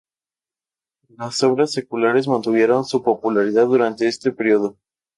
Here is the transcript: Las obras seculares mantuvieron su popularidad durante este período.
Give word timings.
Las 1.09 1.43
obras 1.43 1.73
seculares 1.73 2.27
mantuvieron 2.27 2.85
su 2.85 3.03
popularidad 3.03 3.67
durante 3.67 4.07
este 4.07 4.31
período. 4.31 4.79